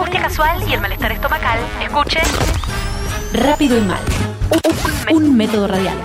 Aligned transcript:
angustia 0.00 0.22
casual 0.22 0.66
y 0.66 0.72
el 0.72 0.80
malestar 0.80 1.12
estomacal, 1.12 1.58
escuche 1.82 2.20
Rápido 3.34 3.76
y 3.76 3.82
mal. 3.82 4.00
Un 5.12 5.36
método 5.36 5.68
radial. 5.68 5.98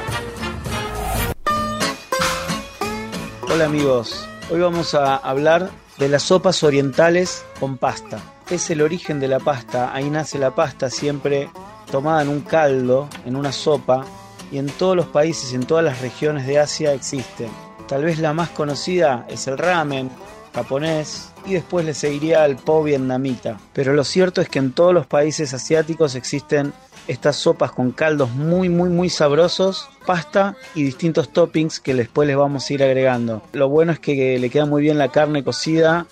Hola 3.50 3.66
amigos, 3.66 4.28
hoy 4.52 4.60
vamos 4.60 4.94
a 4.96 5.16
hablar 5.16 5.70
de 5.98 6.10
las 6.10 6.24
sopas 6.24 6.62
orientales 6.64 7.46
con 7.58 7.78
pasta. 7.78 8.20
Es 8.50 8.70
el 8.70 8.82
origen 8.82 9.22
de 9.22 9.30
la 9.30 9.40
pasta, 9.40 9.94
ahí 9.94 10.10
nace 10.10 10.40
la 10.40 10.54
pasta 10.54 10.90
siempre 10.90 11.50
tomada 11.90 12.22
en 12.22 12.28
un 12.28 12.42
caldo, 12.42 13.08
en 13.26 13.38
una 13.38 13.54
sopa, 13.54 14.04
y 14.52 14.58
en 14.58 14.68
todos 14.68 14.98
los 14.98 15.06
países, 15.06 15.54
en 15.54 15.66
todas 15.66 15.86
las 15.86 16.02
regiones 16.02 16.46
de 16.46 16.60
Asia 16.60 16.92
existe. 16.94 17.48
Tal 17.88 18.04
vez 18.04 18.20
la 18.20 18.34
más 18.34 18.50
conocida 18.50 19.26
es 19.30 19.48
el 19.48 19.58
ramen 19.58 20.12
japonés 20.56 21.34
y 21.46 21.54
después 21.54 21.86
le 21.86 21.94
seguiría 21.94 22.46
el 22.46 22.56
po 22.56 22.82
vietnamita. 22.82 23.60
Pero 23.74 23.94
lo 23.94 24.04
cierto 24.04 24.42
es 24.42 24.50
que 24.50 24.60
en 24.60 24.72
todos 24.72 24.94
los 24.94 25.06
países 25.06 25.54
asiáticos 25.54 26.16
existen 26.16 26.74
estas 27.08 27.36
sopas 27.36 27.72
con 27.72 27.92
caldos 27.92 28.32
muy 28.32 28.68
muy 28.70 28.90
muy 28.90 29.10
sabrosos, 29.10 29.90
pasta 30.08 30.56
y 30.74 30.84
distintos 30.84 31.30
toppings 31.30 31.80
que 31.80 31.94
después 31.94 32.28
les 32.28 32.38
vamos 32.38 32.68
a 32.68 32.74
ir 32.74 32.84
agregando. 32.84 33.44
Lo 33.54 33.70
bueno 33.70 33.92
es 33.92 34.00
que 34.00 34.40
le 34.40 34.50
queda 34.50 34.66
muy 34.66 34.82
bien 34.82 34.98
la 34.98 35.10
carne 35.10 35.44
cocida 35.44 36.08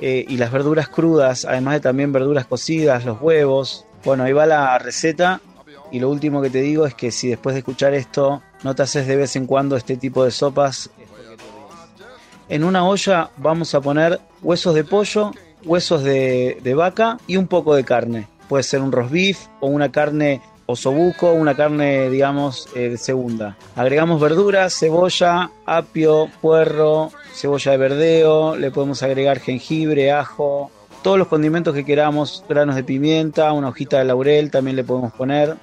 eh, 0.00 0.24
y 0.26 0.36
las 0.36 0.52
verduras 0.52 0.88
crudas, 0.88 1.44
además 1.44 1.74
de 1.74 1.80
también 1.80 2.12
verduras 2.12 2.46
cocidas, 2.46 3.04
los 3.04 3.20
huevos. 3.20 3.84
Bueno, 4.04 4.22
ahí 4.22 4.32
va 4.32 4.46
la 4.46 4.78
receta 4.78 5.40
y 5.90 6.00
lo 6.00 6.08
último 6.08 6.40
que 6.40 6.50
te 6.50 6.60
digo 6.60 6.86
es 6.86 6.94
que 6.94 7.10
si 7.10 7.28
después 7.28 7.54
de 7.54 7.60
escuchar 7.60 7.94
esto 7.94 8.42
no 8.62 8.74
te 8.74 8.82
haces 8.82 9.06
de 9.06 9.16
vez 9.16 9.36
en 9.36 9.46
cuando 9.46 9.76
este 9.76 9.96
tipo 9.96 10.24
de 10.24 10.30
sopas, 10.30 10.90
en 12.48 12.64
una 12.64 12.86
olla 12.86 13.30
vamos 13.36 13.74
a 13.74 13.80
poner 13.80 14.20
huesos 14.42 14.74
de 14.74 14.84
pollo, 14.84 15.32
huesos 15.64 16.02
de, 16.02 16.74
vaca 16.76 17.18
y 17.26 17.36
un 17.36 17.46
poco 17.46 17.74
de 17.74 17.84
carne. 17.84 18.28
Puede 18.48 18.62
ser 18.62 18.80
un 18.80 18.92
roast 18.92 19.12
beef 19.12 19.46
o 19.60 19.66
una 19.66 19.90
carne 19.90 20.40
osobuco, 20.66 21.32
una 21.32 21.54
carne, 21.54 22.10
digamos, 22.10 22.68
eh, 22.74 22.90
de 22.90 22.98
segunda. 22.98 23.56
Agregamos 23.76 24.20
verduras, 24.20 24.78
cebolla, 24.78 25.50
apio, 25.66 26.28
puerro, 26.40 27.10
cebolla 27.34 27.72
de 27.72 27.78
verdeo, 27.78 28.56
le 28.56 28.70
podemos 28.70 29.02
agregar 29.02 29.40
jengibre, 29.40 30.12
ajo, 30.12 30.70
todos 31.02 31.18
los 31.18 31.28
condimentos 31.28 31.74
que 31.74 31.84
queramos, 31.84 32.44
granos 32.48 32.76
de 32.76 32.84
pimienta, 32.84 33.52
una 33.52 33.68
hojita 33.68 33.98
de 33.98 34.04
laurel 34.04 34.50
también 34.50 34.76
le 34.76 34.84
podemos 34.84 35.12
poner. 35.12 35.56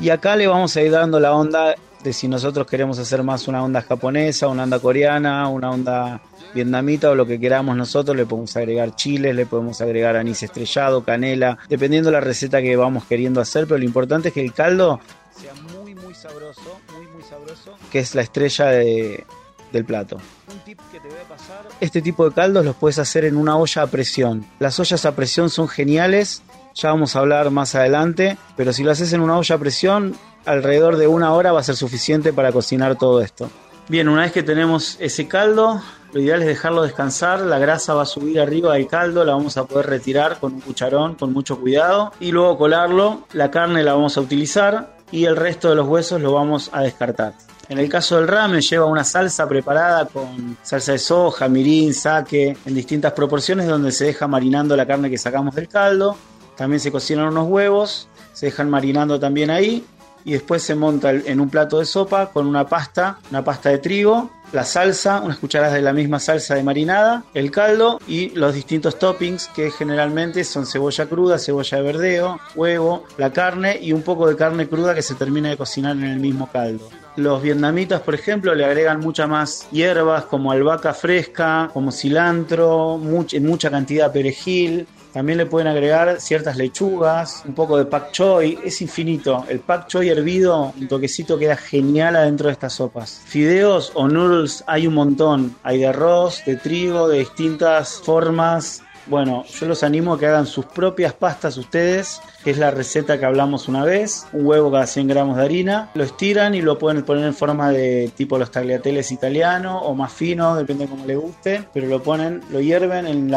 Y 0.00 0.10
acá 0.10 0.36
le 0.36 0.46
vamos 0.46 0.76
a 0.76 0.82
ir 0.82 0.92
dando 0.92 1.18
la 1.20 1.34
onda 1.34 1.74
de 2.02 2.12
si 2.12 2.28
nosotros 2.28 2.66
queremos 2.66 2.98
hacer 2.98 3.22
más 3.22 3.48
una 3.48 3.62
onda 3.62 3.82
japonesa, 3.82 4.48
una 4.48 4.64
onda 4.64 4.78
coreana, 4.78 5.48
una 5.48 5.70
onda 5.70 6.20
vietnamita 6.54 7.10
o 7.10 7.14
lo 7.14 7.26
que 7.26 7.38
queramos 7.40 7.76
nosotros, 7.76 8.16
le 8.16 8.26
podemos 8.26 8.56
agregar 8.56 8.94
chiles, 8.94 9.34
le 9.34 9.46
podemos 9.46 9.80
agregar 9.80 10.16
anís 10.16 10.42
estrellado, 10.42 11.04
canela, 11.04 11.58
dependiendo 11.68 12.10
de 12.10 12.14
la 12.14 12.20
receta 12.20 12.62
que 12.62 12.76
vamos 12.76 13.04
queriendo 13.04 13.40
hacer, 13.40 13.66
pero 13.66 13.78
lo 13.78 13.84
importante 13.84 14.28
es 14.28 14.34
que 14.34 14.40
el 14.40 14.52
caldo 14.52 15.00
sea 15.36 15.54
muy 15.54 15.94
muy 15.94 16.14
sabroso, 16.14 16.80
muy 16.96 17.06
muy 17.08 17.22
sabroso, 17.22 17.76
que 17.90 17.98
es 18.00 18.14
la 18.14 18.22
estrella 18.22 18.66
de, 18.66 19.24
del 19.72 19.84
plato. 19.84 20.18
Un 20.50 20.58
tip 20.60 20.80
que 20.90 21.00
te 21.00 21.08
voy 21.08 21.18
a 21.18 21.28
pasar, 21.28 21.68
este 21.80 22.02
tipo 22.02 22.28
de 22.28 22.34
caldos 22.34 22.64
los 22.64 22.76
puedes 22.76 22.98
hacer 22.98 23.24
en 23.24 23.36
una 23.36 23.56
olla 23.56 23.82
a 23.82 23.86
presión. 23.86 24.46
Las 24.58 24.78
ollas 24.80 25.04
a 25.04 25.14
presión 25.14 25.50
son 25.50 25.68
geniales, 25.68 26.42
ya 26.74 26.90
vamos 26.90 27.16
a 27.16 27.20
hablar 27.20 27.50
más 27.50 27.74
adelante, 27.74 28.38
pero 28.56 28.72
si 28.72 28.82
lo 28.82 28.90
haces 28.90 29.12
en 29.12 29.20
una 29.20 29.38
olla 29.38 29.54
a 29.54 29.58
presión, 29.58 30.16
alrededor 30.48 30.96
de 30.96 31.06
una 31.06 31.32
hora 31.34 31.52
va 31.52 31.60
a 31.60 31.62
ser 31.62 31.76
suficiente 31.76 32.32
para 32.32 32.52
cocinar 32.52 32.96
todo 32.96 33.20
esto. 33.20 33.50
Bien, 33.88 34.08
una 34.08 34.22
vez 34.22 34.32
que 34.32 34.42
tenemos 34.42 34.96
ese 34.98 35.28
caldo, 35.28 35.80
lo 36.12 36.20
ideal 36.20 36.40
es 36.40 36.48
dejarlo 36.48 36.82
descansar, 36.82 37.40
la 37.40 37.58
grasa 37.58 37.94
va 37.94 38.02
a 38.02 38.06
subir 38.06 38.40
arriba 38.40 38.74
del 38.74 38.86
caldo, 38.86 39.24
la 39.24 39.32
vamos 39.32 39.56
a 39.56 39.64
poder 39.64 39.86
retirar 39.86 40.38
con 40.40 40.54
un 40.54 40.60
cucharón 40.60 41.14
con 41.14 41.32
mucho 41.32 41.58
cuidado 41.58 42.12
y 42.20 42.32
luego 42.32 42.58
colarlo, 42.58 43.26
la 43.32 43.50
carne 43.50 43.82
la 43.82 43.94
vamos 43.94 44.16
a 44.16 44.20
utilizar 44.20 44.96
y 45.10 45.24
el 45.24 45.36
resto 45.36 45.70
de 45.70 45.76
los 45.76 45.86
huesos 45.86 46.20
lo 46.20 46.32
vamos 46.32 46.70
a 46.72 46.82
descartar. 46.82 47.34
En 47.68 47.78
el 47.78 47.88
caso 47.90 48.16
del 48.16 48.28
ramen 48.28 48.62
lleva 48.62 48.86
una 48.86 49.04
salsa 49.04 49.46
preparada 49.46 50.06
con 50.06 50.56
salsa 50.62 50.92
de 50.92 50.98
soja, 50.98 51.48
mirin, 51.48 51.92
sake, 51.92 52.56
en 52.64 52.74
distintas 52.74 53.12
proporciones 53.12 53.66
donde 53.66 53.92
se 53.92 54.06
deja 54.06 54.26
marinando 54.26 54.74
la 54.76 54.86
carne 54.86 55.10
que 55.10 55.18
sacamos 55.18 55.54
del 55.54 55.68
caldo. 55.68 56.16
También 56.56 56.80
se 56.80 56.90
cocinan 56.90 57.28
unos 57.28 57.46
huevos, 57.46 58.08
se 58.32 58.46
dejan 58.46 58.70
marinando 58.70 59.20
también 59.20 59.50
ahí 59.50 59.84
y 60.24 60.32
después 60.32 60.62
se 60.62 60.74
monta 60.74 61.10
en 61.10 61.40
un 61.40 61.48
plato 61.48 61.78
de 61.78 61.84
sopa 61.84 62.30
con 62.30 62.46
una 62.46 62.66
pasta, 62.68 63.18
una 63.30 63.44
pasta 63.44 63.70
de 63.70 63.78
trigo, 63.78 64.30
la 64.52 64.64
salsa, 64.64 65.20
unas 65.20 65.38
cucharadas 65.38 65.74
de 65.74 65.82
la 65.82 65.92
misma 65.92 66.18
salsa 66.18 66.54
de 66.54 66.62
marinada, 66.62 67.24
el 67.34 67.50
caldo 67.50 68.00
y 68.06 68.30
los 68.30 68.54
distintos 68.54 68.98
toppings 68.98 69.48
que 69.48 69.70
generalmente 69.70 70.44
son 70.44 70.66
cebolla 70.66 71.06
cruda, 71.06 71.38
cebolla 71.38 71.78
de 71.78 71.82
verdeo, 71.82 72.40
huevo, 72.54 73.04
la 73.18 73.32
carne 73.32 73.78
y 73.80 73.92
un 73.92 74.02
poco 74.02 74.26
de 74.28 74.36
carne 74.36 74.68
cruda 74.68 74.94
que 74.94 75.02
se 75.02 75.14
termina 75.14 75.50
de 75.50 75.56
cocinar 75.56 75.96
en 75.96 76.04
el 76.04 76.20
mismo 76.20 76.48
caldo. 76.50 76.88
Los 77.16 77.42
vietnamitas, 77.42 78.00
por 78.02 78.14
ejemplo, 78.14 78.54
le 78.54 78.64
agregan 78.64 79.00
muchas 79.00 79.28
más 79.28 79.68
hierbas 79.72 80.24
como 80.24 80.52
albahaca 80.52 80.94
fresca, 80.94 81.68
como 81.72 81.90
cilantro, 81.90 83.00
en 83.32 83.44
mucha 83.44 83.70
cantidad 83.70 84.12
perejil, 84.12 84.86
también 85.12 85.38
le 85.38 85.46
pueden 85.46 85.68
agregar 85.68 86.20
ciertas 86.20 86.56
lechugas, 86.56 87.42
un 87.46 87.54
poco 87.54 87.78
de 87.78 87.86
pak 87.86 88.12
choi, 88.12 88.58
es 88.64 88.80
infinito. 88.82 89.44
El 89.48 89.60
pak 89.60 89.86
choi 89.86 90.08
hervido, 90.08 90.72
un 90.78 90.88
toquecito 90.88 91.38
queda 91.38 91.56
genial 91.56 92.16
adentro 92.16 92.48
de 92.48 92.52
estas 92.52 92.74
sopas. 92.74 93.22
Fideos 93.24 93.92
o 93.94 94.08
noodles 94.08 94.62
hay 94.66 94.86
un 94.86 94.94
montón, 94.94 95.56
hay 95.62 95.78
de 95.78 95.86
arroz, 95.86 96.42
de 96.44 96.56
trigo, 96.56 97.08
de 97.08 97.20
distintas 97.20 98.00
formas, 98.04 98.82
bueno, 99.08 99.44
yo 99.44 99.66
los 99.66 99.82
animo 99.82 100.14
a 100.14 100.18
que 100.18 100.26
hagan 100.26 100.46
sus 100.46 100.66
propias 100.66 101.12
pastas 101.12 101.56
ustedes, 101.56 102.20
que 102.44 102.50
es 102.50 102.58
la 102.58 102.70
receta 102.70 103.18
que 103.18 103.24
hablamos 103.24 103.68
una 103.68 103.84
vez. 103.84 104.26
Un 104.32 104.46
huevo 104.46 104.70
cada 104.70 104.86
100 104.86 105.08
gramos 105.08 105.36
de 105.36 105.44
harina, 105.44 105.90
lo 105.94 106.04
estiran 106.04 106.54
y 106.54 106.62
lo 106.62 106.78
pueden 106.78 107.02
poner 107.04 107.24
en 107.24 107.34
forma 107.34 107.70
de 107.70 108.10
tipo 108.16 108.38
los 108.38 108.50
tagliateles 108.50 109.10
italiano 109.12 109.80
o 109.80 109.94
más 109.94 110.12
fino, 110.12 110.56
depende 110.56 110.84
de 110.84 110.90
cómo 110.90 111.06
le 111.06 111.16
guste. 111.16 111.64
Pero 111.72 111.86
lo 111.86 112.02
ponen, 112.02 112.42
lo 112.50 112.60
hierven 112.60 113.06
en, 113.06 113.28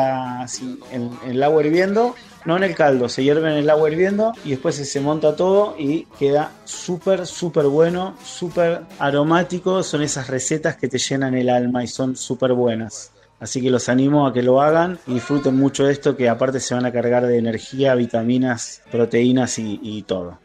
el 1.25 1.43
agua 1.43 1.63
hirviendo 1.63 2.15
no 2.43 2.57
en 2.57 2.63
el 2.63 2.73
caldo, 2.75 3.07
se 3.07 3.23
hierve 3.23 3.51
en 3.51 3.57
el 3.57 3.69
agua 3.69 3.89
hirviendo 3.89 4.33
y 4.43 4.51
después 4.51 4.75
se 4.75 4.99
monta 4.99 5.35
todo 5.35 5.75
y 5.77 6.05
queda 6.17 6.51
súper, 6.65 7.27
súper 7.27 7.65
bueno, 7.65 8.15
súper 8.23 8.81
aromático. 8.97 9.83
Son 9.83 10.01
esas 10.01 10.27
recetas 10.27 10.75
que 10.75 10.87
te 10.87 10.97
llenan 10.97 11.35
el 11.35 11.49
alma 11.49 11.83
y 11.83 11.87
son 11.87 12.15
súper 12.15 12.53
buenas. 12.53 13.11
Así 13.41 13.59
que 13.59 13.71
los 13.71 13.89
animo 13.89 14.27
a 14.27 14.33
que 14.33 14.43
lo 14.43 14.61
hagan 14.61 14.99
y 15.07 15.15
disfruten 15.15 15.55
mucho 15.55 15.89
esto 15.89 16.15
que 16.15 16.29
aparte 16.29 16.59
se 16.59 16.75
van 16.75 16.85
a 16.85 16.91
cargar 16.91 17.25
de 17.25 17.39
energía, 17.39 17.95
vitaminas, 17.95 18.83
proteínas 18.91 19.57
y, 19.57 20.03
todo. 20.07 20.37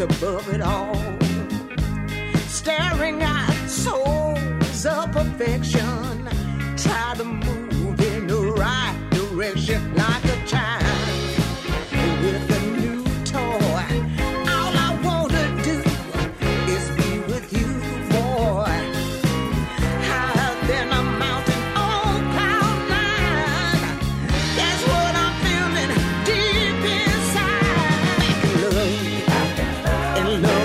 above 0.00 0.52
it 0.52 0.60
all, 0.60 0.92
staring 2.48 3.22
at 3.22 3.68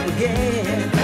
again. 0.09 0.99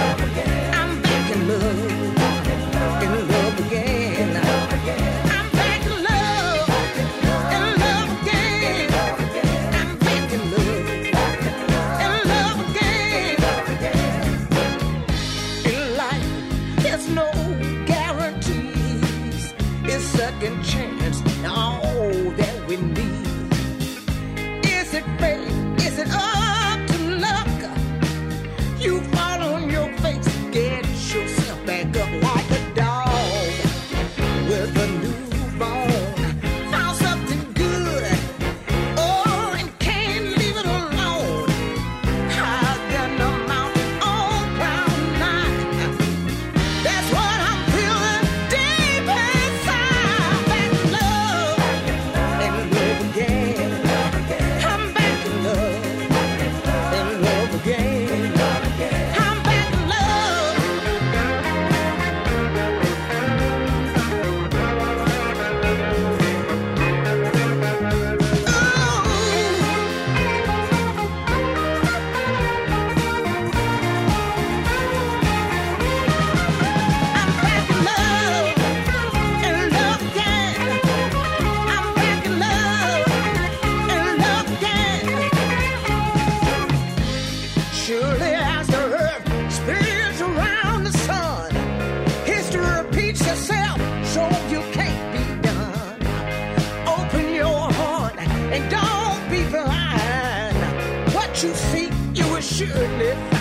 Öglitz. 102.74 103.35